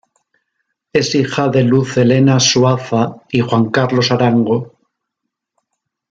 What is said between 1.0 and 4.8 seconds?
hija de Luz Helena Suaza y Juan Carlos Arango.